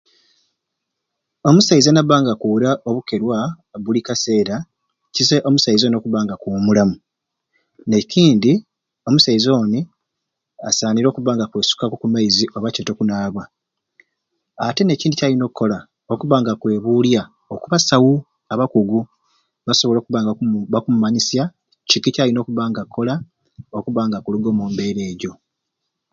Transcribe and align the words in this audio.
Omusaiza 1.49 1.89
nabanga 1.93 2.29
akuura 2.33 2.69
obukerwa 2.89 3.37
buli 3.83 4.01
kaseera 4.07 4.55
kisai 5.15 5.45
omusaiza 5.47 5.85
oni 5.85 5.97
okubanga 5.99 6.33
akumulamu 6.35 6.95
nekindi 7.91 8.53
omusaiza 9.07 9.49
oni 9.61 9.79
asaniire 10.67 11.07
okubanga 11.09 11.43
akwesukaku 11.45 11.93
okumaizi 11.95 12.45
oba 12.55 12.73
kyete 12.73 12.91
okunaaba 12.93 13.43
ate 14.65 14.81
nekindi 14.85 15.15
kyayina 15.19 15.45
okola 15.47 15.77
okubanga 16.13 16.49
akwebulya 16.53 17.21
oku 17.53 17.65
basawu 17.71 18.11
abakugu 18.53 18.99
basobole 19.65 19.97
okuba 19.99 20.19
nga 20.19 20.29
bakumu 20.31 20.57
bakumumanyisya 20.73 21.43
kiki 21.89 22.09
kyayina 22.15 22.39
okuba 22.41 22.63
nga 22.69 22.81
akola 22.83 23.13
okubanga 23.77 24.15
akuluga 24.17 24.47
omumbeera 24.51 25.01
ejo. 25.11 25.31